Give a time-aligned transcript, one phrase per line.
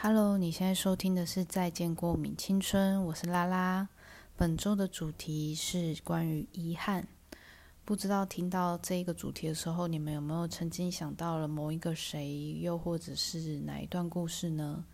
[0.00, 3.88] Hello，你现在收听的是《再见过敏青春》，我是拉拉。
[4.36, 7.04] 本周的主题是关于遗憾。
[7.84, 14.84] 不知道听到这一个主题的时候，你们有没有曾经想到了某一个谁，又或者是哪一段故事呢？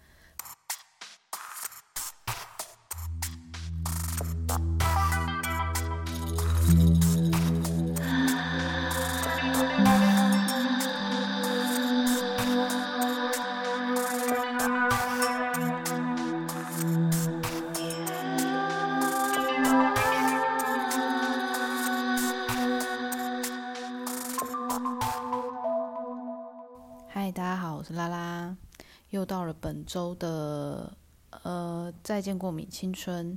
[32.14, 33.36] 再见过敏青春，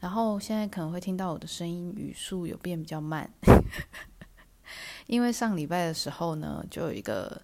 [0.00, 3.30] 然后现在可能会听到我的声音语速有变比较慢，
[5.06, 7.40] 因为上礼拜的时候呢，就有一个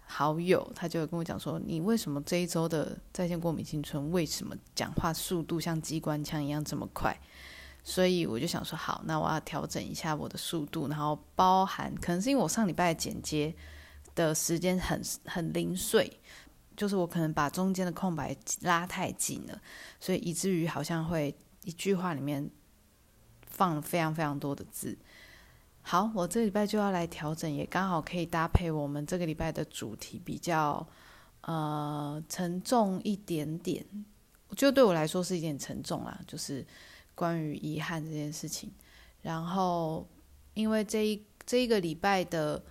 [0.00, 7.18] 好友，他就跟我讲说，你为什么这一周的再见过敏青春，为什么讲话速度像机关枪一样这么快？
[7.82, 13.54] 所以我就想说，好，那我要调整一下我的速度，然后包含可能是因为我上礼拜的剪接。
[14.12, 16.20] 的时间很很零碎，
[16.80, 19.60] 就是我可能把中间的空白拉太紧了，
[20.00, 22.50] 所以以至于好像会一句话里面
[23.48, 24.96] 放了非常非常多的字。
[25.82, 30.88] 好，我这礼拜就要来调整，也刚好可以搭配我们这个礼拜的主题比较
[31.42, 33.84] 呃沉重一点点，
[34.48, 36.66] 我觉得对我来说是一点沉重啦，就是
[37.14, 38.72] 关于遗憾这件事情。
[39.20, 40.08] 然后
[40.54, 42.64] 因为这一这一个礼拜的。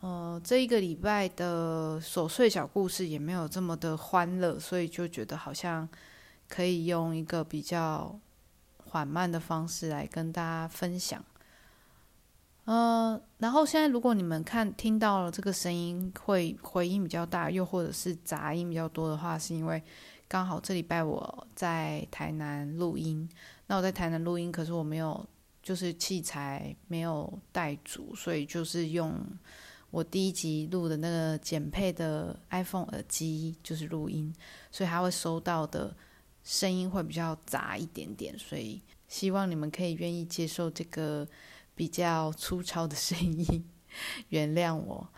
[0.00, 5.88] 呃，这一个礼拜的琐碎小故事也没有这么的欢乐，所以就觉得好像
[6.48, 8.16] 可以用一个比较
[8.84, 11.24] 缓慢的方式来跟大家分享。
[12.66, 19.82] 呃，然后现在如果你们看听到了这个声音会回音比较大，又或者是杂音比较多的话，是因为
[20.28, 23.28] 刚好这礼拜我在台南录音。
[23.66, 25.26] 那我在台南录音，可是我没有
[25.60, 29.12] 就是器材没有带足，所以就是用。
[29.90, 34.34] 我第一集录的那个简配的 iPhone 耳机就是录音，
[34.70, 35.96] 所以它会收到的
[36.44, 41.26] 声音会比较杂一点点，所以希望你们可以愿意接受这个
[41.74, 43.64] 比较粗糙的声音，
[44.28, 45.08] 原谅我。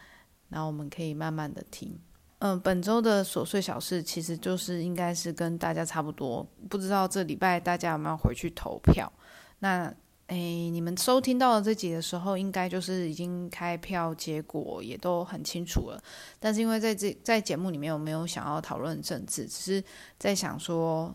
[0.48, 1.98] 然后我们可以慢慢的听。
[2.38, 9.12] 嗯，本周的琐碎小事其实就是应该是跟大家差不多，不知道这礼拜大家有没有回去投票？
[9.58, 9.92] 那。
[10.30, 16.00] 哎，你们收听到了这集的时候，应该就是已经开票结果也都很清楚了。
[16.38, 19.84] 但是因为在这在节目里面，我没有想要讨论政治，只是
[20.20, 21.12] 在想说，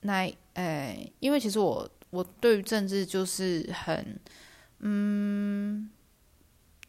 [0.00, 4.18] 那哎，因为其实我我对于政治就是很
[4.80, 5.88] 嗯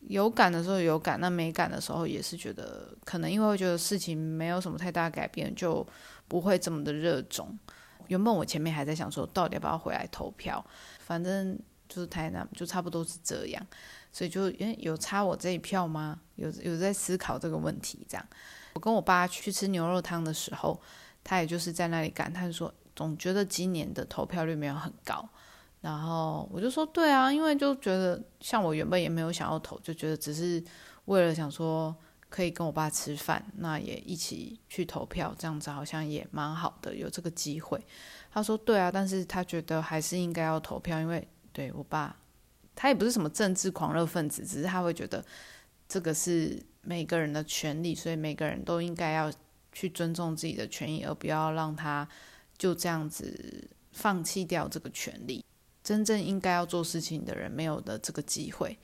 [0.07, 5.85] 有感的时候有感，那没感的时候也是觉得可能因为会觉得事情没有什么太大改变，就
[6.27, 7.55] 不会这么的热衷。
[8.07, 10.65] 原本我前面还在想说，到底要不要回来投票？
[11.09, 13.67] 反正就是台南，就差不多是这样，
[14.13, 16.19] 所以就诶有差我这一票吗？
[16.35, 18.23] 有有在思考这个问题，这样。
[18.73, 20.79] 我跟我爸去吃牛肉汤的时候，
[21.23, 25.27] 他也就是在那里感叹说，总觉得今年的投票率没有很高。
[25.81, 30.63] 然后我就说，对啊，因为就觉得像我原本也没有想要投，就觉得只是
[31.05, 31.95] 为了想说
[32.29, 37.83] 可以跟我爸吃饭，那也一起去投票，这样子好像也蛮好的，有这个机会。
[38.31, 42.15] 他说：“对啊，但是他觉得还是应该要投票，因为对我爸，
[42.75, 45.25] 他也不是什么政治狂热分子，只是他会觉得
[45.87, 49.33] 这个是每个人的权利，所以每个人都应该要
[49.71, 52.07] 去尊重自己的权益，而不要让他
[52.57, 55.43] 就这样子放弃掉这个权利。
[55.83, 58.77] 真正应该要做事情的人没有的这个机会，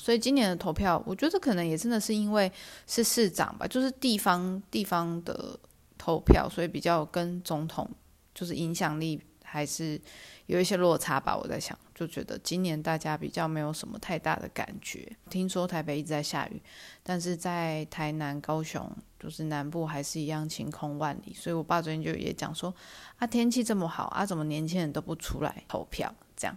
[0.00, 2.50] 所以今年的投票，我觉得可能也真的是因为
[2.86, 5.58] 是市长吧，就是地方地方的
[5.98, 7.88] 投票，所以比较跟总统。”
[8.32, 10.00] 就是影响力还是
[10.46, 15.14] 有一些落差吧，我在想，就觉得今年大家比较没有什么太大的感觉。
[15.28, 16.62] 听说台北一直在下雨，
[17.02, 21.34] 但是在台南、高雄，就是南部还是一样晴空万里。
[21.34, 22.72] 所以我爸昨天就也讲说，
[23.18, 26.14] 啊天气这么好啊，怎么年轻人都不出来投票？
[26.36, 26.56] 这样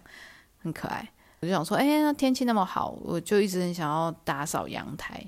[0.58, 1.06] 很可爱。
[1.44, 5.24] 我就想说，哎，那天气那么好，我就一直很想要打扫阳台。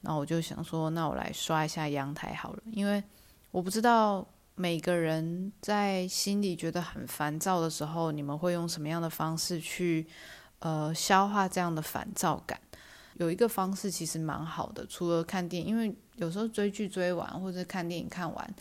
[0.00, 3.02] 然后我就想说，那我来刷一下阳台好了，因为
[3.50, 4.26] 我不知道。
[4.60, 10.04] 每个人在心里觉得很烦躁的时候，你们会用什么样的方式去
[10.58, 12.60] 呃消化这样的烦躁感？
[13.14, 18.54] 有一个方式其实蛮好的，除了看电影，因为有时候追剧追完或者看电影看完，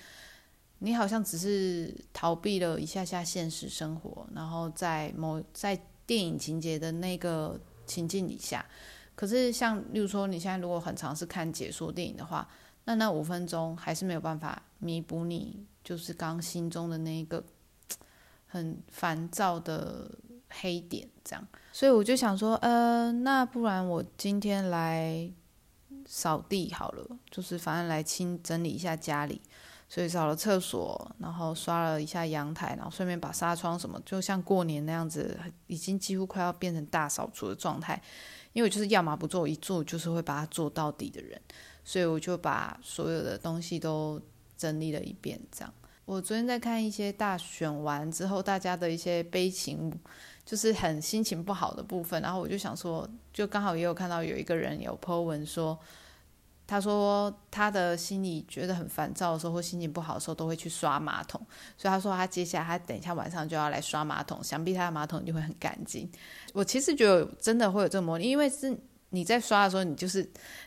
[0.77, 5.75] 你好像只是逃避了一下下现实生活，然后在某在
[6.07, 8.65] 电影情节的那个情境底下，
[9.13, 12.49] 可是像例如说你现在如果很尝试看解说电影的话，
[12.85, 14.63] 那那五分钟还是没有办法。
[14.79, 17.43] 弥补你就是刚心中的那一个
[18.45, 20.09] 很烦躁的
[20.49, 21.47] 黑点，这样。
[21.73, 25.29] 所以我就想说，呃，那不然我今天来
[26.05, 29.41] 扫地好了，就是反正来清整理一下家里。
[29.89, 38.01] 所以扫了厕所，然后刷了一下阳台，然后顺便把纱窗什么，就像过年那样子，已经几乎快要变成大扫除的状态。
[38.51, 41.39] 因为我就是要么不做，一做就是会把它做到底的人，
[41.85, 44.21] 所以我就把所有的东西都
[44.57, 45.39] 整理了一遍。
[45.51, 45.73] 这样，
[46.03, 49.93] 我昨天在看一些大选完之后大家的一些悲情，
[50.43, 55.79] 就是很心情不好的部分，然后我就想说，就刚好也有看到有一个人有 po 文说。
[56.67, 61.39] 他说他的心里觉得很烦躁的时候，或心情不好的时候，都会去刷马桶。
[61.77, 66.07] 所以他说他接下来他等一下晚上就要来刷马桶，想必他的马桶就会很干净。
[66.53, 68.77] 我其实觉得真的会有这个魔力，因为是
[69.11, 70.21] 你在刷的时候，你就是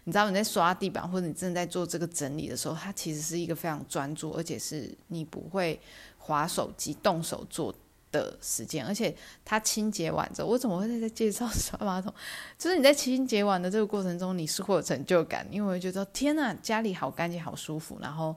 [0.05, 5.79] 你知道你在刷地板或者你正在做这个整理的时候，它其实是一个非常专注，而且是你不会
[6.17, 7.75] 划手机、动手做。
[8.13, 9.15] 的时间，而且
[9.45, 12.13] 他清洁完之后，我怎么会在介绍刷马桶？
[12.59, 17.99] 就是你在清洁完的这个过程中，你是会有成就感，因为我觉得天呐，家里好干净，好舒服。
[18.01, 18.35] 然后，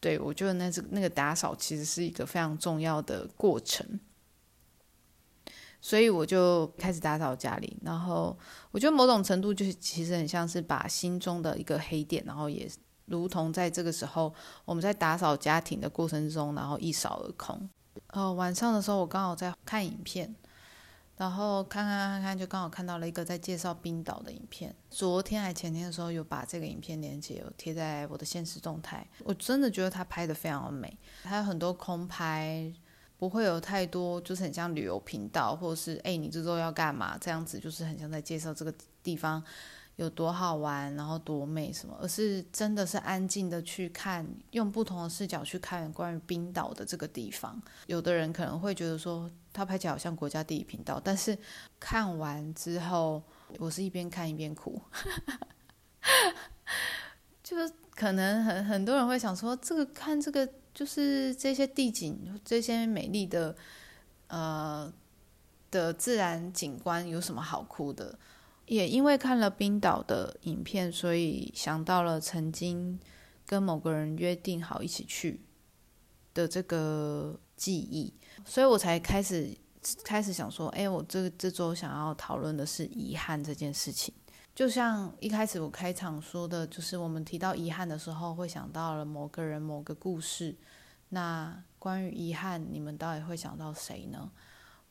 [0.00, 4.00] 对我觉得那是那个打扫其实是一个非常重要的过程，
[5.80, 7.76] 所以我就开始打扫家里。
[7.82, 8.36] 然后
[8.70, 12.68] 我觉得某种程度就是其实很像是把心中的一个黑点，然后也
[13.04, 14.32] 如同在这个时候
[14.64, 17.68] 我们在打扫家庭的过程中，然后一扫而空。
[18.08, 20.34] 呃，晚上的时候我刚好在看影片，
[21.16, 24.74] 然后看看看看，就刚好看到了一个在介绍冰岛的影片。
[24.90, 29.06] 昨天还前天的时候有把这个影片连接有贴在我的现实动态。
[29.24, 32.72] 我真的觉得他拍的非常美，还有很多空拍，
[33.18, 39.42] 不会有太多，就是很像旅游频道，或者是哎你这周要干嘛这样子，就是很像在介绍这个地方。
[40.02, 47.60] 有多好玩，然后多美什么，而是真的是安静的去看，用不同的视角去看关于冰岛的这个地方。
[47.86, 51.36] 有的人可能会觉得说，他拍起来好像国家地理频道，但是
[51.80, 53.22] 看完之后，
[53.58, 54.80] 我是一边看一边哭，
[57.42, 63.54] 就是可能很很多人会想说，这个看这个就是这些地景，这些美丽的
[64.28, 64.92] 呃
[65.70, 68.18] 的自然景观有什么好哭的？
[68.72, 72.98] 也因为看了冰岛的影片，所以想到了曾经
[73.44, 75.42] 跟某个人约定好一起去
[76.32, 78.14] 的这个记忆，
[78.46, 79.54] 所以我才开始
[80.02, 84.14] 开始想说，哎，我这这周想要讨论的是遗憾这件事情。
[84.54, 90.56] 就像一开始我开场说的，就是我们提到遗憾的时候，会想到了某个人、某个故事。
[91.10, 94.32] 那关于遗憾，你们到底会想到谁呢？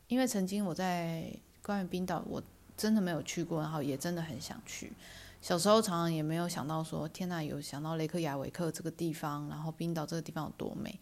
[0.07, 2.39] 因为曾经我在关于冰岛，我。
[2.77, 4.93] 真的没有去过，然后也真的很想去。
[5.41, 10.99] 小时候常常也没有想到说，天呐，有想到雷克雅维克这个地方，然后冰岛这个地方有多美。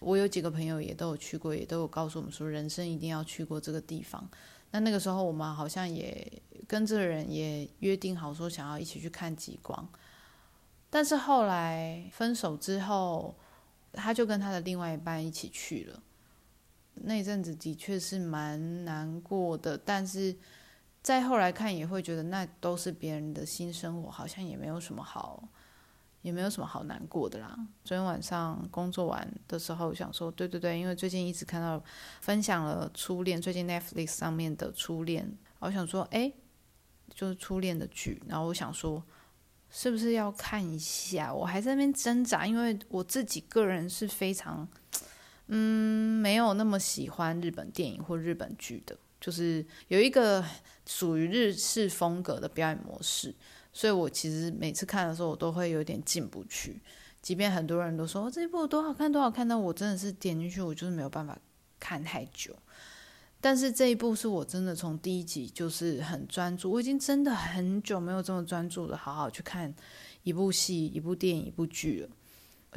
[0.00, 4.26] 我有几个朋友也都有去过，也都有告诉我们说，人生一定要去过这个地方。
[4.70, 6.26] 那那个时候我们好像也
[6.66, 9.86] 跟这个人也约定好说，想要一起去看极光。
[10.88, 13.34] 但是后来分手之后，
[13.92, 16.02] 他就跟他的另外一半一起去了。
[16.94, 20.34] 那阵子的确是蛮难过的，但是。
[21.02, 25.42] 再后来看也会觉得那都是别人的新生活，好像也没有什么好，
[26.20, 27.58] 也没有什么好难过的啦。
[27.82, 31.82] 昨天晚上工作完的时候想说，对对对，因为最近一直看到
[32.20, 36.32] 分享了初恋，最近 Netflix 上面的初恋，我想说，哎，
[37.12, 39.02] 就是初恋的剧，然后我想说，
[39.70, 41.34] 是不是要看一下？
[41.34, 44.68] 我还在那边挣扎，因为我自己个人是非常，
[45.48, 48.96] 嗯，没有那么喜欢日本电影或日本剧的。
[49.22, 50.44] 就是有一个
[50.84, 53.32] 属于日式风格的表演模式，
[53.72, 56.82] 所以我其实每次看的时候，我都会有点进不去。
[57.22, 61.38] 即便很多人都说这一部多好看，多好看，但我真的是点进去，我就是没有办法
[61.78, 62.52] 看太久。
[63.40, 69.72] 但是这一部是我真的从第一集就是很专注，我已经真的很久没有这么专注的好好去看
[70.24, 72.08] 一部戏、一部电影、一部剧了。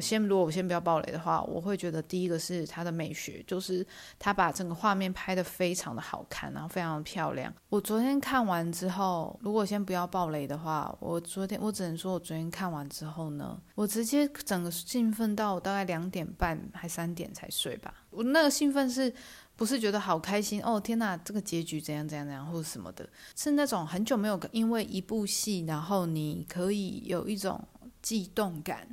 [0.02, 3.86] 先如果我先不要暴雷的话，我会觉得第一个是它的美学，就是
[4.20, 7.54] 它把整个画面拍得非常的好看，然后非常漂亮。
[7.70, 17.94] 我昨天看完之后，如果先不要暴雷的话，我昨天我只能说我昨天看完之后呢，我直接整个兴奋到我大概两点半还三点才睡吧。
[18.10, 19.14] 我那个兴奋是
[19.56, 20.62] 不是觉得好开心？
[20.62, 27.66] 哦天哪，这个结局怎样怎样怎样或者什么的，是那种很久没有因为一部戏，然后你可以有一种
[28.02, 28.88] 悸动感。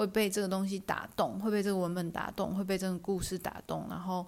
[0.00, 4.26] 会被这个东西打动，会被这个文本打动，会被这个故事打动，然后，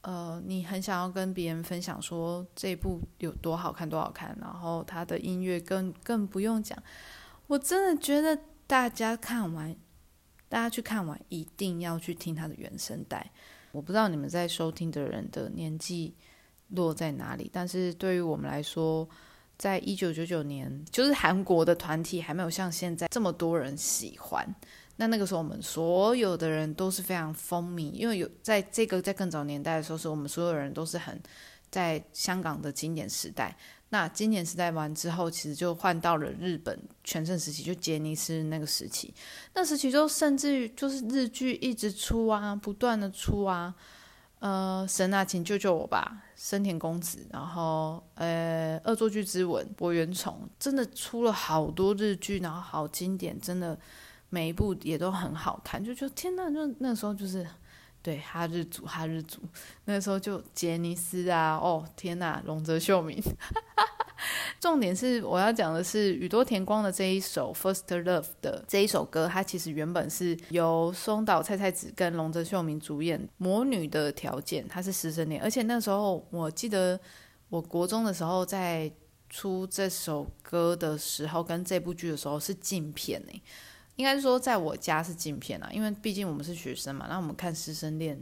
[0.00, 6.82] 呃，你很想要跟别人分享说这一部有多好看，多好看，然后它的音乐更更不用讲，
[7.48, 9.76] 我真的觉得大家看完
[10.48, 13.30] 大家去看完一定要去听它的原声带。
[13.72, 16.14] 我不知道你们在收听的人的年纪
[16.68, 19.06] 落在哪里，但是对于我们来说，
[19.58, 24.48] 在一九九九年，就是韩国的团体还没有像现在这么多人喜欢。
[25.00, 31.18] 那那个时候，我们所有的人都是非常风靡，因为有在这个在更早年代的时候，是我们所有人都是很
[31.70, 33.56] 在香港的经典时代。
[33.88, 39.14] 那经典时代完之后，其实就换到了日本全盛时期，就杰尼斯那个时期。
[39.54, 43.74] 那时期就甚至于就是日剧一直出啊，不断的出啊。
[44.40, 46.22] 呃，神啊，请救救我吧！
[46.36, 53.78] 生田公子，然后呃，恶作剧之吻，博元崇，真的出了好多日剧，然后好经典，真的
[54.30, 55.84] 每一部也都很好看。
[55.84, 57.46] 就觉得天呐，就那时候就是
[58.02, 59.40] 对哈日族，哈日族，
[59.84, 63.22] 那时候就杰尼斯啊，哦天呐，龙泽秀明。
[64.60, 77.00] 重点是我要讲的是宇多田光的这一首《First Love》的这一首歌，它其实原本是由松岛菜菜子跟龙泽秀明主演《魔女的条件》，它是师生恋，而且那时候我记得
[77.48, 78.92] 我国中的时候在
[79.30, 83.42] 出这首歌的时候，跟这部剧的时候是禁片诶，
[84.00, 88.18] 应该说在我家是禁片啊，因为毕竟我们是学生嘛，那我们看师生恋，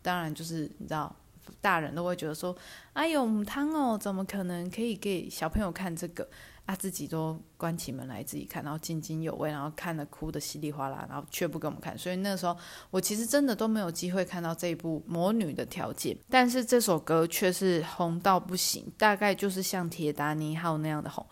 [0.00, 1.14] 当然就是你知道。
[1.62, 2.54] 大人都会觉得说
[2.92, 6.28] ：“哎呦，母汤哦，怎么可能可以给小朋友看这个？
[6.66, 11.96] 啊，自己都关起门来自己看，然后津津有味，然后看的哭的稀里哗啦，然后却不给我们看。
[11.96, 12.54] 所以那个时候，
[12.90, 21.26] 我其实真的都没有机会看到这一部《魔女的条件》，但是这首歌却是红到不行，大概就是像《铁达尼号》那样的红。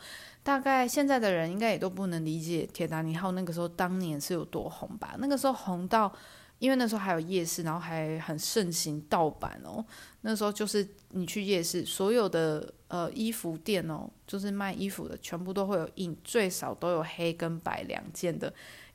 [0.47, 5.17] 大概现在的人应该也都不能理解《铁达尼号》那个时候当年是有多红吧？
[5.19, 6.13] 那个时候红到。
[6.59, 9.85] 因为那时候还有夜市，然后还很盛行盗版哦。
[10.23, 18.51] 那时候就是你去夜市，所有的呃衣服店哦，就是卖衣服的，全部都会有印，最少都有黑跟白两件的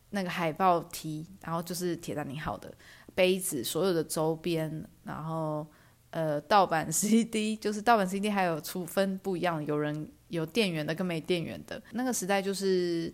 [0.10, 2.74] 那个海报 T，然后就是铁达尼号的
[3.13, 5.67] 杯子，所有的周边，然后
[6.10, 11.82] 呃盗版 CD，就是盗版 CD 还有出分不一样，有人有电源的跟没电源的。
[11.92, 13.14] 那个时代就是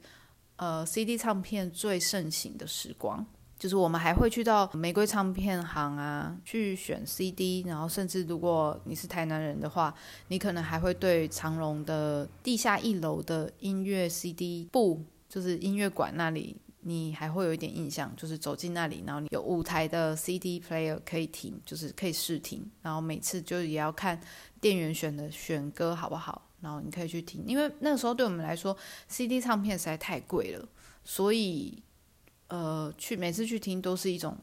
[0.56, 3.26] 呃 CD 唱片最盛行的时光。
[3.60, 9.92] 就是我们还会去到玫瑰唱片行啊，去选 CD，然后甚至如果你是台南人的话，
[10.28, 24.22] 你可能还会对长隆的地下一楼的音乐 CD 部，就是音乐馆那里，你还会有一点印象，就是走进那里，然后你有舞台的 CD player 可以听，就是可以试听，然后每次就也要看
[24.62, 28.76] 店员选的选歌好不好，然后你可以去听，因为那个时候对我们来说
[29.08, 30.68] ，CD 唱片实在太贵了，
[31.04, 31.84] 所以。
[32.50, 34.34] 呃，去每次去听都是一种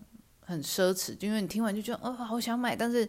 [0.40, 2.76] 很奢侈，因为你听完就觉得，哦，好想买。
[2.76, 3.09] 但是，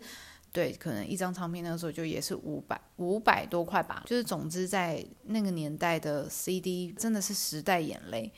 [0.54, 4.04] 对，可能一张唱片那个时候就也是五百五百多块吧。
[4.06, 8.32] 就是总之，在那个年代的 CD 真的是时代眼泪。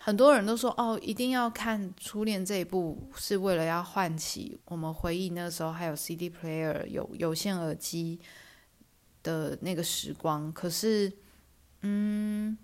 [0.00, 8.20] 很多人都说，哦，一定要看《初恋》这一部，是为了要唤起我们回忆那个时候还有 CD player 有有线耳机
[9.22, 10.52] 的那个时光。
[10.52, 11.12] 可是，
[11.82, 12.56] 嗯，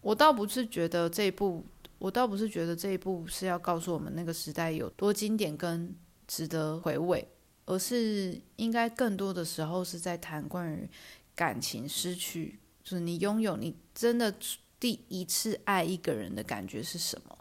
[0.00, 1.64] 我倒不是觉得这一部。
[1.98, 5.94] 我倒不是觉得这一部是要告诉我们那个时代有多经典跟
[6.26, 7.24] 值得回味，
[7.64, 10.90] 而是应该更多的时候是在谈关于
[11.36, 14.34] 感情失去，就是你拥有你真的
[14.80, 17.38] 第一次爱一个人的感觉是什么。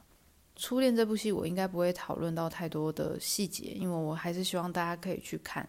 [0.55, 5.67] 初恋这部戏我应该不会讨论到太多的细节，因为我还是希望大家可以去看。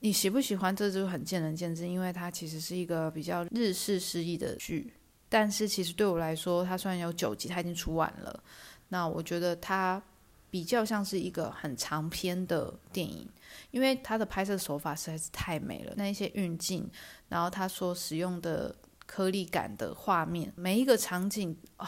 [0.00, 4.92] 你喜不喜欢这就很见仁见智，因为它其实是一个比较日式诗意的剧。
[5.28, 8.42] 但是其实对我来说，它虽然有九集，它已经出完了。
[8.88, 10.02] 那我觉得它
[10.50, 13.28] 比较像是一个很长篇的电影，
[13.70, 15.92] 因为它的拍摄手法实在是太美了。
[15.96, 16.88] 那一些运镜，
[17.28, 18.74] 然后它所使用的
[19.04, 21.86] 颗粒感的画面，每一个场景，哦，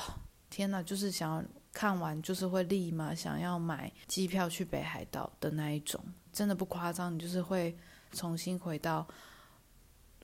[0.51, 5.99] 天哪，就是想要看完，就是会立马想要买机票去北海道的那一种，
[6.31, 7.75] 真的不夸张，你就是会
[8.13, 9.07] 重新回到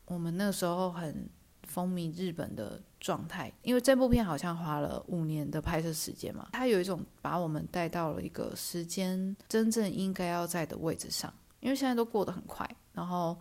[0.06, 1.28] 我们那时候很。
[1.68, 11.30] 风靡日本的状态，因为这部片好像花了五年的拍摄时间嘛，它有一种把我们带到了一个时间真正应该要在的位置上。
[11.58, 13.36] 因为现在都过得很快，然后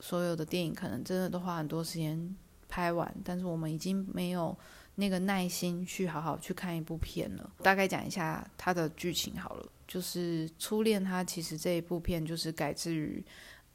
[0.00, 2.36] 所有的电影可能真的都花很多时间
[2.68, 4.54] 拍完，但是我们已经没有
[4.96, 7.50] 那个耐心去好好去看一部片了。
[7.62, 13.24] 大概讲一下它的剧情好了，就是《初恋》，它其实这一部片就是改自于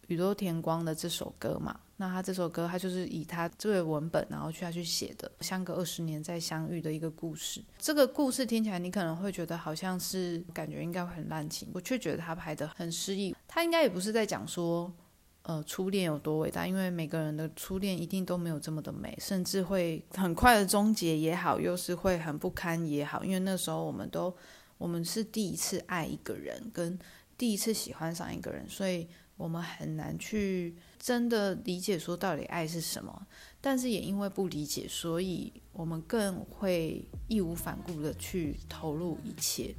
[0.08, 1.80] 宇多田光的这首歌嘛。
[2.00, 7.60] 那他这首歌，他就是以他这个文本，然后去他去写的，相隔二十年再相遇的一个故事。
[7.80, 13.36] 这个故事听起来，你可能会觉得好像是感觉应该会很滥情，我却觉得他拍的很诗意。
[13.48, 14.94] 他应该也不是在讲说，
[15.42, 23.26] 呃，初恋有多伟大，因为每个人的初恋一定都没有这么的美，甚至会很快的终结也好，又是会很不堪也好。
[23.26, 24.32] 因为那时候我们都
[24.78, 27.00] 我们是第一次爱一个人，跟
[27.36, 29.08] 第一次喜欢上一个人，所以
[29.38, 33.28] 我们很难去真的理解说到底爱是什么。
[33.62, 39.74] 但是也因为不理解，所以我们更会义无反顾的去投入一切。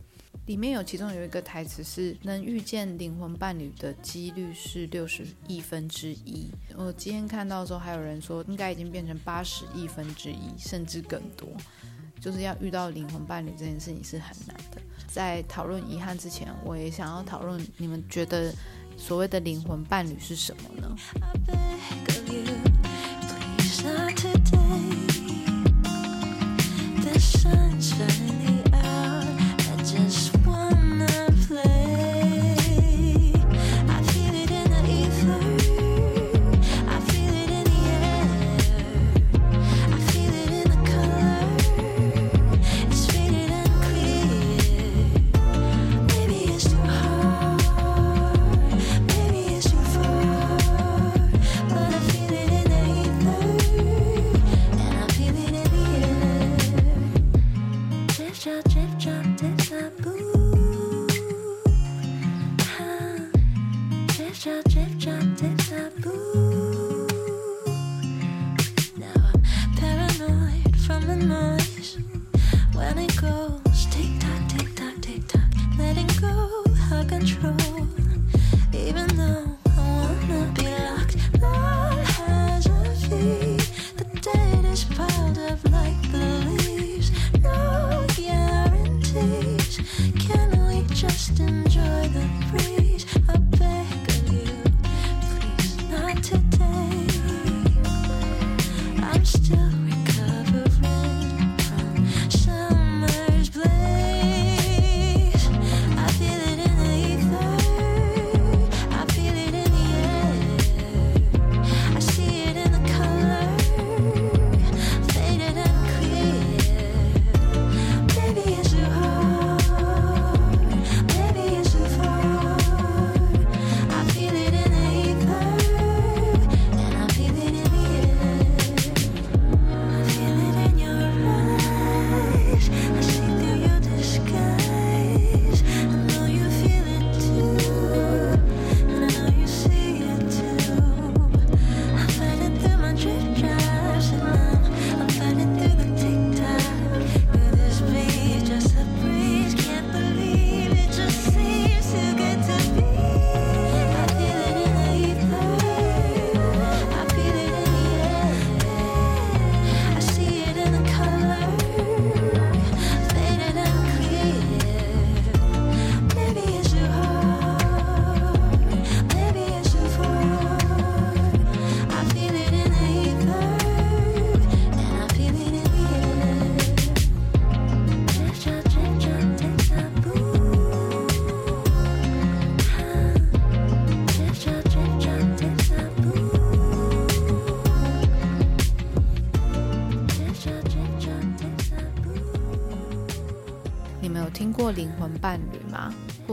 [0.47, 6.51] 里面有其中有一个台词是：能遇见灵魂伴侣的几率是六十亿分之一。
[6.75, 11.49] 我今天看到的时候，还有人说应该已经变成八十亿分之一，甚至更多。
[12.21, 14.83] 就是要遇到灵魂伴侣这件事情是很难的。
[15.07, 18.53] 在讨论遗憾之前，我也想要讨论你们觉得
[18.99, 20.97] 所谓的灵魂伴侣是什么呢？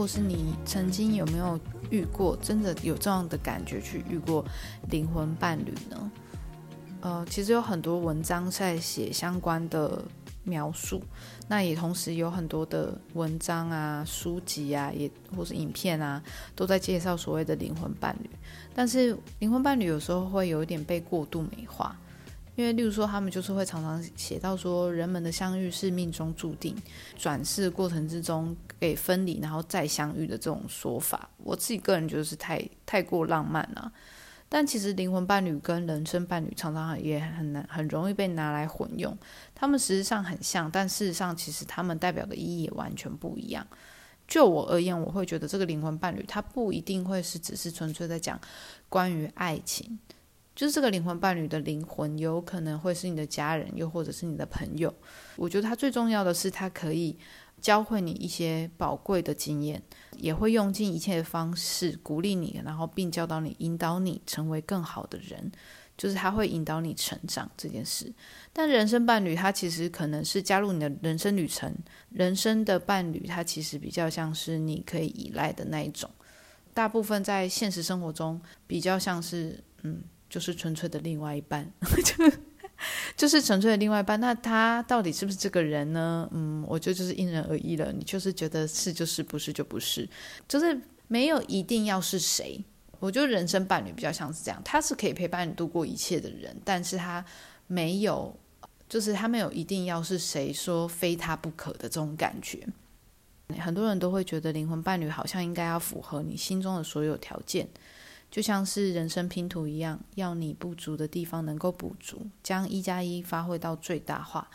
[0.06, 1.58] 就是你曾经有没有
[1.90, 4.44] 遇过，真的有这样的感觉去遇过
[4.88, 6.12] 灵魂伴侣呢？
[7.00, 10.00] 呃，其实有很多文章在写相关的
[10.44, 11.02] 描述，
[11.48, 16.22] 那也同时有很多的文章啊、书籍啊，也或是影片啊，
[16.54, 18.30] 都在介绍所谓的灵魂伴侣。
[18.72, 21.98] 但是灵魂伴侣有时候会有一点被过度美化。
[22.56, 26.74] 因为，例如说，他们就是会常常写到说，人们的相遇是命中注定，
[27.16, 33.92] 转世过程之中给分离，然后再相遇的这种说法，我自己个人觉得是太太过浪漫了。
[34.48, 39.14] 但其实灵魂伴侣跟人生伴侣常常也很难，很容易被拿来混用。
[39.54, 43.66] 他们实际上很像，但事实上其实他们代表的意义也完全不一样。
[44.26, 48.40] 就我而言，我会觉得这个灵魂伴侣，它不一定会是只是纯粹在讲
[48.88, 49.98] 关于爱情。
[50.56, 54.92] 就是这个灵魂伴侣的灵魂，有可能会是你的家人，又或者是你的朋友。
[55.36, 57.14] 我觉得他最重要的是，他可以
[57.60, 59.80] 教会你一些宝贵的经验，
[60.16, 65.52] 也会用尽一切的方式鼓励你，然后并教导你、引导你成为更好的人。
[65.98, 68.12] 就是他会引导你成长这件事。
[68.52, 71.74] 但人生伴侣，他其实可能是加入你的人生旅程。
[72.10, 76.10] 人生的伴侣，他其实比较像是你可以依赖的那一种。
[76.74, 80.02] 大部分在现实生活中，比较像是嗯。
[80.36, 81.66] 就是纯粹的另外一半，
[83.16, 84.20] 就是纯粹的另外一半。
[84.20, 86.28] 那他到底是不是这个人呢？
[86.30, 87.90] 嗯，我觉得就是因人而异了。
[87.90, 90.06] 你就是觉得是就是，不是就不是，
[90.46, 92.62] 就是没有一定要是谁。
[92.98, 97.24] 我觉得人生伴侣比较像是这样，他是可以陪伴你度过一切的人，但是他
[97.66, 98.38] 没有，
[98.90, 102.62] 就是他没有一定要是谁说非他不可的这种感觉。
[103.58, 107.66] 很多人都会觉得灵魂伴侣好像应该要符合你心中的所有条件，
[108.36, 114.46] 就像是人生拼图一样，要你不足的地方能够补足，将一加一发挥到最大化。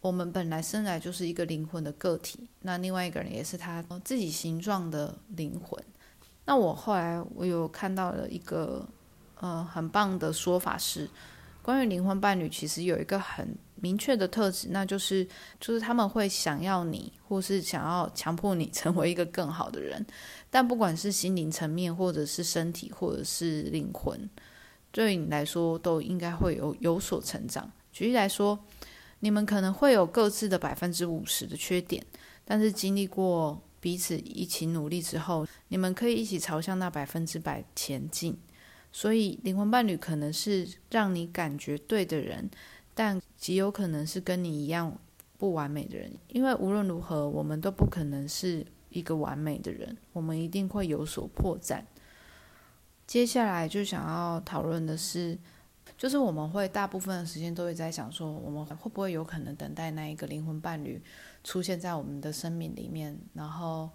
[0.00, 5.80] 我们本来生来就是一个灵魂的个体，那另外一个人也是他自己形状的灵魂。
[6.46, 8.84] 那我后来我有看到了一个
[9.38, 11.08] 呃很棒的说法是，
[11.62, 15.24] 关于灵魂伴侣其实有一个很明确的特质，那就是
[15.60, 20.04] 就是他们会想要你，或是想要强迫你 成为一个更好的人。
[20.50, 24.28] 但不管是心灵层面，或者是身体，或者是灵魂，
[24.90, 27.70] 对你来说都应该会有有所成长。
[27.92, 28.58] 举例来说，
[29.20, 32.04] 你们可能会有各自的百分之五十的缺点，
[32.44, 33.60] 但是经历过。
[33.78, 38.36] 彼此一起努力之后，你们可以一起朝向那百分之百前进。
[38.90, 42.50] 所以，灵魂伴侣可能是让你感觉对的人，
[42.94, 44.98] 但极有可能是跟你一样
[45.38, 46.10] 不完美的人。
[46.28, 48.66] 因为无论如何，我们都不可能是
[48.98, 51.82] 一个完美的人，我们一定会有所破绽。
[53.06, 55.38] 接下来就想要讨论的是，
[55.96, 61.00] 就是我们会大部分的时间都会在想说，我们会不会有可能等待那一个灵魂伴侣？
[61.44, 63.88] 出现在我们的生命里面，然后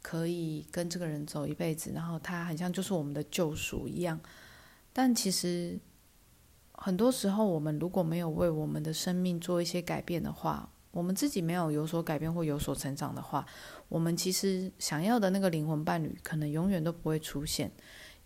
[0.00, 4.18] 可以跟这个人走一辈子，然后他很像就是我们的救赎一样。
[4.92, 5.78] 但其实
[6.72, 13.44] 很多时候，我们如果没有为我们的生命做一些改变的话，我们自己没有有所改变或有所成长的话，
[13.90, 17.70] 我们其实想要的那个灵魂伴侣可能永远都不会出现，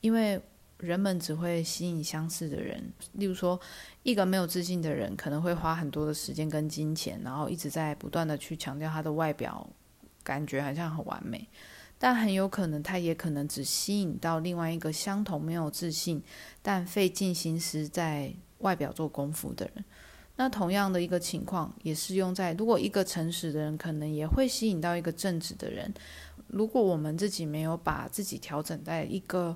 [0.00, 0.40] 因为。
[0.80, 2.80] 人们只会吸引相似的人，
[3.14, 3.58] 例如说，
[4.04, 9.68] 一个没有自信的人可能会花很多的时间跟金钱，然后一直在不断的去强调他的外表，
[10.22, 11.48] 感觉好像很完美，
[11.98, 16.22] 但很有可能他也可能只吸引到另外一个相同没有自信，
[16.62, 19.84] 但费尽心思在外表做功夫的人。
[20.38, 25.92] 那同样的一个情况也适用在，如果一个诚实的人可能也会吸引到一个正直的人。
[26.46, 29.54] 如果我们自己没有把自己调整在一个。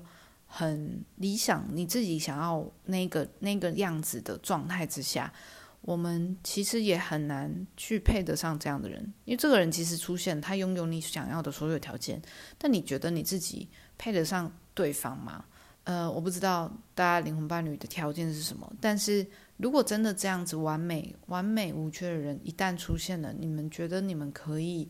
[0.55, 5.33] 很理想，你自己想要那个那个样子的状态之下，
[5.81, 12.21] 我们其实也很难去配得上这样的人，因为这个人其实出现，他拥有你想要的所有条件，
[12.59, 13.67] 但你觉得你自己
[13.97, 15.43] 配得上对方吗？
[15.85, 19.25] 呃，我不知道大家灵魂伴侣的条件是什么，但是
[19.57, 24.89] 如果真的这样子完美、完美无缺的人一旦出现了，你们觉得你们可以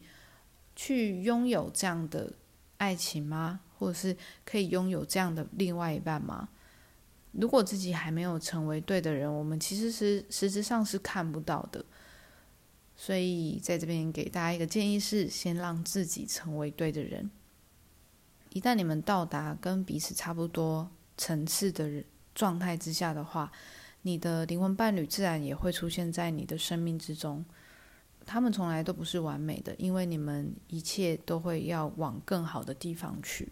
[0.75, 2.33] 去拥有这样的
[2.77, 3.59] 爱情吗？
[3.77, 6.49] 或者是可以拥有这样的另外一半吗？
[7.33, 11.83] 如果自己还没有成为对的人，我们其实是实质上是看不到的。
[12.95, 17.29] 所以在这边给大家一个建议是：先让自己成为对的人。
[18.51, 22.03] 一旦你们到达跟彼此差不多层次的
[22.35, 23.51] 状态之下的话，
[24.03, 27.43] 你的灵魂伴侣自然也会出现在你的生命之中。
[28.25, 33.51] 他们从来都不是完美的，因为你们一切都会要往更好的地方去。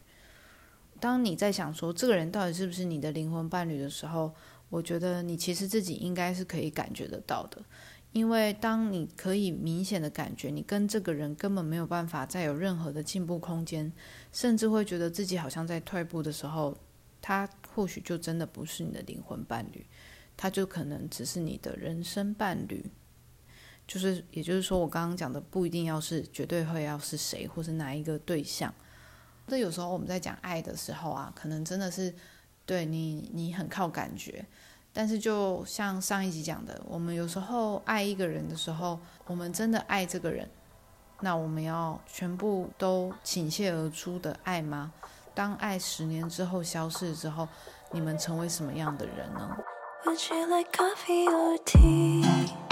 [0.98, 4.34] 当你在想说这个人到底是不是你的灵魂伴侣的时候，
[4.70, 7.62] 我觉得你其实自己应该是可以感觉得到的，
[8.14, 13.92] 因为当你可以明显的感觉你跟这个人根本没有办法再有任何的进步空间，
[14.32, 16.78] 甚至会觉得自己好像在退步的时候，
[17.22, 19.86] 他或许就真的不是你的灵魂伴侣，
[20.42, 22.84] 他就可能只是你的人生伴侣，
[23.86, 28.74] 就是也就是说我刚刚讲的不一定要是绝对会要是谁或是哪一个对象。
[29.48, 32.12] 这有时候我们在讲爱的时候啊，可能真的是
[32.66, 34.44] 对你，你很靠感觉。
[34.92, 40.50] 但是就像上一集讲的，我们有时候爱一个人的时候，我们真的爱这个人，
[41.20, 44.92] 那我们要全部都倾泻而出的爱吗？
[45.36, 47.48] 当爱十年之后消逝之后，
[47.92, 49.56] 你们成为什么样的人呢？
[50.04, 52.71] Would you like coffee or tea?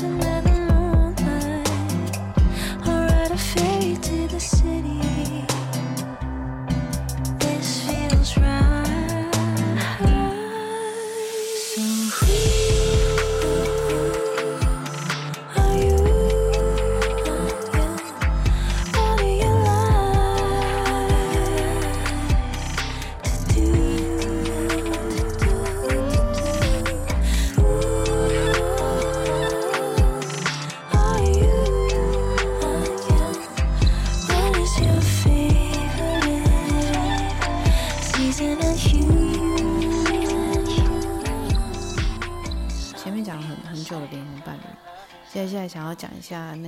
[0.00, 0.51] another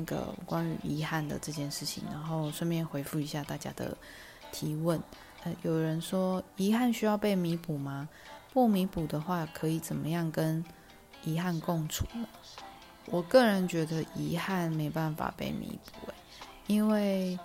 [0.05, 3.97] 个关于遗憾的这件事情，然后顺便回复一下大家的
[4.53, 5.01] 提问。
[5.43, 8.09] 呃，有人说遗憾需要被弥补吗？
[8.53, 10.65] 不弥补的话，可以怎么样跟
[11.25, 12.27] 遗憾共处呢？
[13.07, 16.13] 我个人觉得遗憾没办法被弥补，
[16.67, 17.39] 因为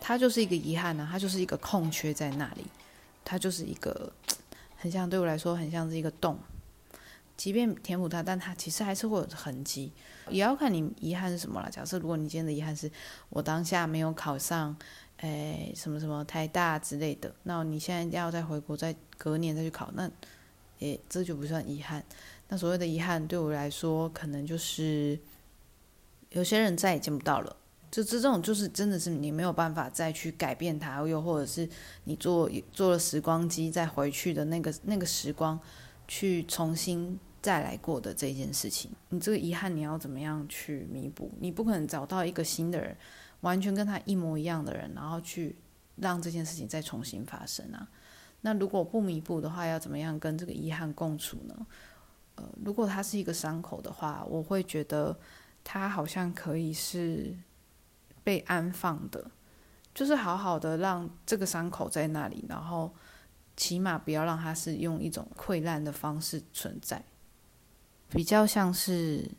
[0.00, 2.64] 它就是一个遗憾呢、它就是一个空缺在那里，
[3.24, 4.12] 它就是一个
[4.76, 6.38] 很像对我来说很像是一个洞。
[7.40, 9.90] 即便填补它，但它其实还是会有痕迹，
[10.28, 11.70] 也要看你遗憾是什么了。
[11.70, 12.92] 假设如果你今天的遗憾是
[13.30, 14.76] 我当下没有考上，
[15.22, 20.10] 诶什么什么台大之类的，那你现在要再回国，再隔年再去考，那
[20.80, 22.04] 诶这就不算遗憾。
[22.48, 25.18] 那所谓的遗憾对我来说，可能就是
[26.28, 27.56] 有些人再也见不到了。
[27.90, 31.66] 就这种就是真的是你没有办法再去改变它，又或者是
[32.04, 35.58] 你做做了时光机再回去的那个那个时光，
[36.06, 41.32] 去重新再来过的这件事情，你这个遗憾你要怎么样去弥补？
[41.40, 42.96] 你不可能找到一个新的人，
[43.40, 45.56] 完全跟他一模一样的人，然后去
[45.96, 47.88] 让这件事情再重新发生啊。
[48.42, 51.66] 那如果不弥补的话，要怎么样跟这个遗憾共处呢？
[52.36, 55.18] 呃，如果它是一个伤口的话，我会觉得
[55.64, 57.36] 它好像可以是
[58.22, 59.30] 被安放的，
[59.94, 62.94] 就是好好的让这个伤口在那里，然后
[63.56, 67.04] 起码不要让它是用一种溃烂的方式存在，
[68.10, 69.30] 比较像是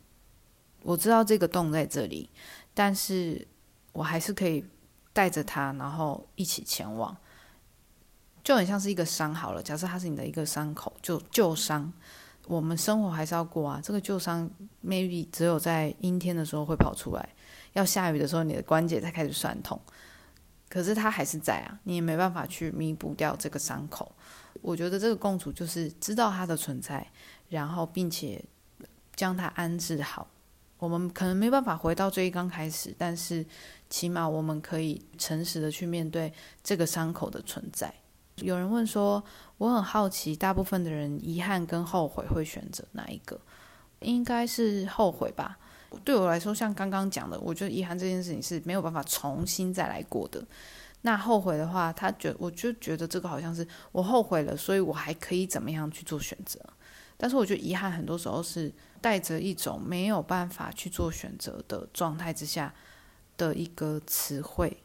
[0.82, 2.28] 我知道这个洞在这里，
[2.74, 3.46] 但是
[3.92, 4.64] 我还是可以
[5.12, 7.16] 带着它，然后一起前往，
[8.42, 9.62] 就很像是一个伤好了。
[9.62, 11.92] 假设它是你的一个伤口，就旧伤，
[12.46, 13.80] 我们生活还是要过啊。
[13.82, 14.50] 这个旧伤
[14.84, 17.28] maybe 只有在阴天的时候会跑出来，
[17.74, 19.80] 要下雨的时候你的关节才开始酸痛。
[20.68, 24.10] 可是它还是在啊，你也没办法去弥补掉这个伤口。
[24.62, 27.06] 我觉得这个共处就是知道它的存在，
[27.50, 28.42] 然后并且
[29.14, 30.26] 将它安置好。
[30.78, 33.46] 我们可能没办法回到最刚开始，但是
[33.88, 37.92] 起码我们可以诚实的去面对这个伤口的存在。
[38.36, 39.22] 有人问说，
[39.58, 43.40] 我很好奇，大部分的人遗憾跟后悔会选择哪一个？
[44.00, 45.56] 应该是后悔吧。
[46.02, 50.44] 对我来说，像刚刚讲的，我觉得遗憾这件事情是没有办法重新再来过的。
[51.02, 56.58] 那后悔的话，他觉我就觉得这个好像是我后悔了，所以我还可以怎么样去做选择。
[57.16, 58.72] 但是我觉得遗憾很多时候是
[59.02, 62.72] 带着一种没有办法去做选择的状态之下
[63.36, 64.78] 的一个词汇。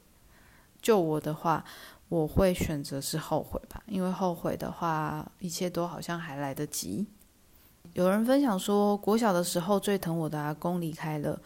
[0.81, 1.63] 就我的话，
[2.09, 7.05] 我会选择是后悔吧，因为后悔的话，一切都好像还来得及。
[7.93, 11.39] 有人分享说，国小的时候最疼我的阿公离开了，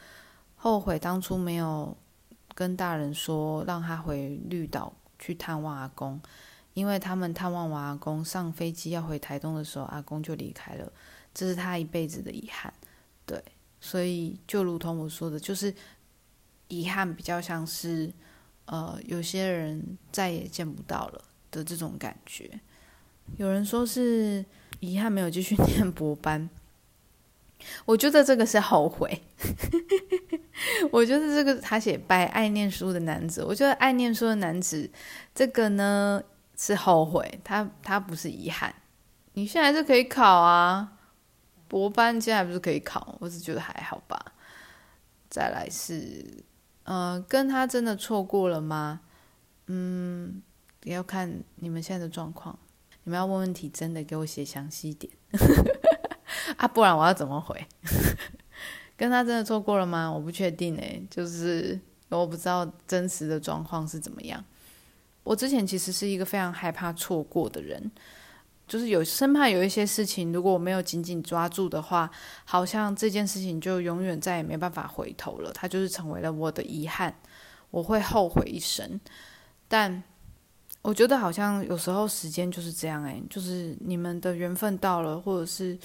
[0.55, 1.95] 后悔当初没有
[2.53, 6.21] 跟大人说，让他回绿岛去探望阿公，
[6.73, 10.91] 因为他们探望完阿公，上飞机要回台东的时候，阿公就离开了，
[11.33, 12.73] 这是他一辈子的遗憾。
[13.25, 13.41] 对，
[13.79, 15.73] 所以就如同我说的，就是
[16.67, 18.11] 遗憾比较像是，
[18.65, 22.59] 呃，有些人再也见不到了的这种感觉。
[23.37, 24.43] 有人说是
[24.79, 26.49] 遗憾没有继续 念博班，
[27.85, 29.21] 我觉得这个是后悔。
[30.91, 34.89] 我觉得这个他写拜爱念书的男子，我觉得爱念书的男子
[35.33, 36.21] 这个呢
[36.57, 38.73] 是后悔，他他不是遗憾。
[39.33, 40.97] 你现在是可以考啊，
[41.71, 44.34] 博班现在不是可以考，我只觉得还好吧。
[45.29, 46.43] 再来是，
[46.84, 48.99] 呃，跟他真的错过了吗？
[49.67, 50.41] 嗯，
[50.84, 52.60] 要看你们现在的状况。
[53.05, 55.13] 你们要问问题，真的给我写详细一点
[56.60, 57.65] 啊，不然我要怎么回？
[58.97, 60.12] 跟他真的错过了吗？
[60.12, 61.79] 我不确定诶，就是
[62.10, 64.43] 我不知道真实的状况是怎么样。
[65.23, 67.89] 我之前其实是一个非常害怕错过的人，
[68.71, 72.10] 就是有生怕有一些事情，如果我没有紧紧抓住的话，
[72.45, 77.13] 好像这件事情就永远再也没办法回头了，它就是成为了我的遗憾。
[77.69, 78.97] 我会后悔一生。
[79.67, 80.01] 但
[80.81, 85.77] 我觉得好像有时候时间就是这样诶、就是你们的缘分到了，或者是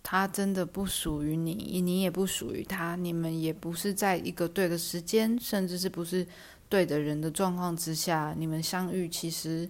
[0.00, 6.24] 他真的不属于你，你也不属于他，你们也不是在一个对的时间，甚至是不是
[6.68, 9.68] 对的人的状况之下，你们相遇，其实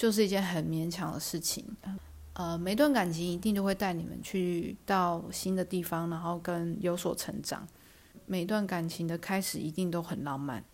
[0.00, 1.62] 就是一件很勉强的事情。
[2.32, 7.68] 呃，每段感情一定都会带你们去到新的地方，然后跟有所成长。
[8.24, 10.64] 每段感情的开始一定都很浪漫，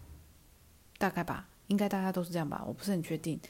[0.96, 3.40] 大概吧，应该大家都是这样吧，我不是很确定。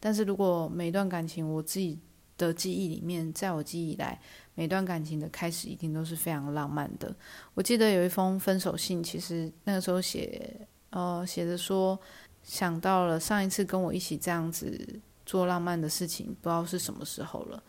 [0.00, 1.98] 但是如果每段感情，我自己
[2.38, 4.18] 的记忆里面，在我记忆以来，
[4.54, 7.14] 每段感情的开始一定都是非常浪漫的。
[7.52, 12.00] 我记得有一封分手信，其实那个时候写，呃，写着说，
[12.42, 17.62] 想到了上一次跟我一起这样子做浪漫的事情，不知道是什么时候了。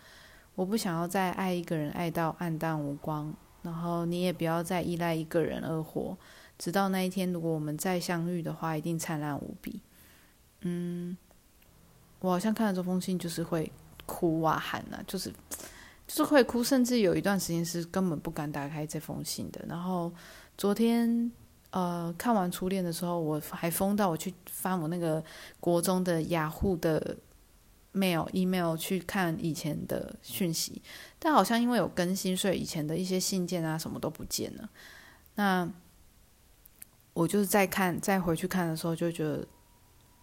[0.56, 6.18] 我不想要再爱一个人爱到暗淡无光，然后你也不要再依赖一个人而活，
[6.58, 9.82] 直到那一天，如果我们再相遇的话，一定灿烂无比。
[10.62, 11.16] 嗯，
[12.20, 13.72] 我好像看了这封信，就是会
[14.08, 15.32] 哭啊喊啊，就是
[16.08, 19.64] 就是会哭，甚至有一段时间是根本不敢打开这封信的。
[19.70, 20.12] 然后
[20.58, 21.32] 昨天
[21.70, 25.24] 呃看完初恋的时候，我还疯到我去翻我那个
[25.60, 27.16] 国中的雅虎的
[27.94, 30.82] mail email 去看以前的讯息，
[31.20, 34.70] 但好像因为有更新，所以以前的一些信件啊什么都不见了。
[35.36, 35.70] 那
[37.14, 39.48] 我就是再看再回去看的时候，就觉得。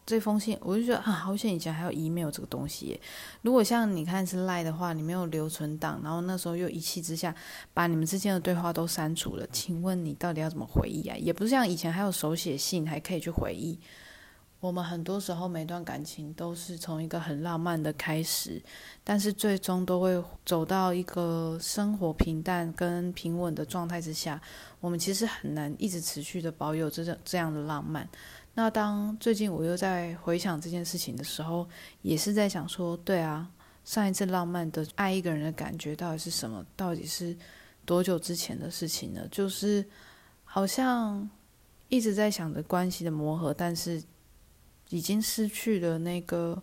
[0.06, 1.54] 这封信，我就觉得啊，好险！
[1.54, 3.00] 以前还有 email 这个东西耶。
[3.40, 7.34] 如果像你看是赖的话，你没有留存档，然后那时候又一气之下
[7.72, 11.16] 把你们之间的对话都删除了，请问你到底要怎么回忆啊？
[11.16, 13.80] 也不是像以前还有手写信，还可以去回忆。
[14.64, 18.62] 我们很多时候每段感情都是从一个很浪漫的开始，
[19.04, 24.40] 但是最终都会走到一个生活平淡跟平稳的状态之下。
[24.80, 28.08] 我们其实很难一直持续的保有这种这样的浪漫。
[28.54, 31.68] 那当最近我又在回想这件事情的时候，
[32.00, 33.46] 也是在想说，对啊，
[33.84, 36.64] 上一次浪漫的爱一个人的感觉到底是什么？
[36.74, 37.36] 到底是
[37.84, 39.28] 多久之前的事情呢？
[39.30, 39.84] 就是
[40.42, 41.28] 好像
[41.90, 44.02] 一直在想着关系的磨合，但是
[44.94, 46.62] 已经失去了那个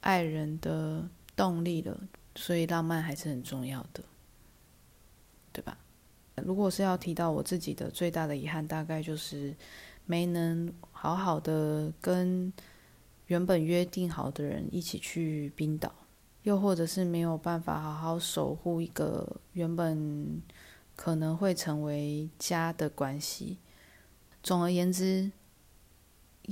[0.00, 1.98] 爱人的动力了，
[2.34, 4.02] 所以浪漫还是很重要的，
[5.52, 5.78] 对吧？
[6.44, 9.54] 如果是要提到我自己的最大的遗憾，大概就是。
[10.04, 12.52] 没能好好的跟
[13.28, 15.94] 原本约定好的人一起去冰岛，
[16.42, 20.42] 又或者是没有办法好好守护一个原本
[20.96, 23.58] 可能会成为家的关系。
[24.42, 25.30] 总而言之，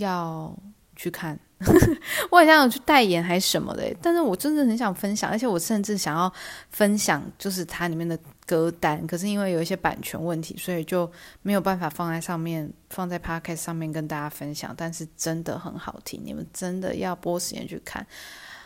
[0.01, 0.55] 要
[0.97, 1.39] 去看。
[2.31, 6.33] 我好像有去代言还是什么的，但是我真的很想分享，而且我甚至想要
[6.71, 9.07] 分享，就是它里面的歌单。
[9.07, 11.11] 可是因为有一些版权问题，所以就
[11.43, 14.75] 没有办法放在上面，放在 podcast 上面跟大家分享。
[14.75, 18.07] 但是真的很好听，你们真的要拨时间去看，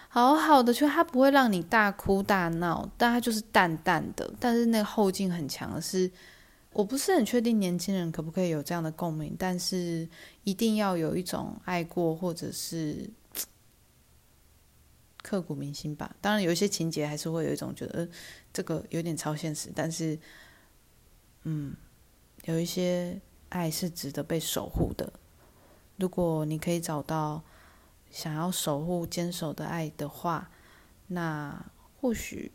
[0.09, 6.09] 好好的，就它不会让你大哭大闹，但它就是淡淡的，但是那个后劲很强是。
[6.75, 10.09] 我不是很确定年轻人可不可以有这样的共鸣，但是
[10.43, 13.09] 一定要有一种爱过或者是
[15.23, 16.15] 刻骨铭心吧。
[16.21, 18.09] 当然，有一些情节还是会有一种觉得，呃，
[18.53, 19.71] 这个有点超现实。
[19.73, 20.19] 但是，
[21.45, 21.77] 嗯，
[22.47, 25.13] 有一些爱是值得被守护的。
[25.97, 27.41] 如果你可以找到
[28.11, 30.51] 想要守护、坚守的爱的话，
[31.07, 31.65] 那
[32.01, 32.51] 或许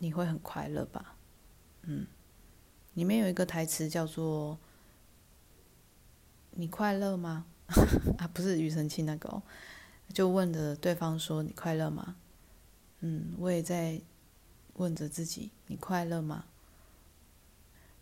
[0.00, 1.14] 你会很快乐吧。
[1.90, 2.06] 嗯，
[2.92, 4.58] 里面有一个台词叫做
[6.52, 7.46] “你快乐吗？”
[8.18, 9.42] 啊，不是庾澄庆那个哦，
[10.12, 12.16] 就问着对方说：“你快乐吗？”
[13.00, 13.98] 嗯，我也在
[14.74, 16.44] 问着自己：“你快乐吗？”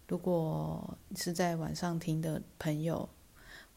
[0.08, 3.08] 如果是在晚上听的朋友，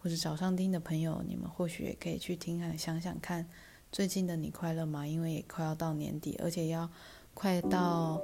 [0.01, 3.47] 或者早上听的朋友，你们或许也可以去听看，想想看，
[3.91, 5.05] 最近的你快乐吗？
[5.05, 6.89] 因为也快要到年底，而且要
[7.35, 8.19] 快到。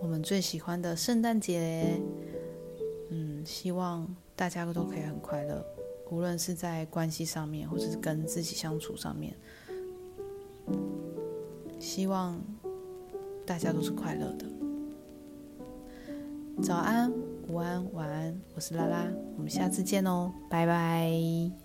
[0.00, 2.00] 我们最喜欢的圣诞节，
[3.10, 5.64] 嗯，希望大家都可以很快乐，
[6.10, 9.34] 无论是在关系上面，或者是跟自己相处上面，
[11.78, 12.40] 希望
[13.46, 14.46] 大家都是快乐的。
[16.62, 17.10] 早安，
[17.48, 19.06] 午安，晚安，我是拉拉，
[19.36, 21.61] 我们下次见哦，拜拜。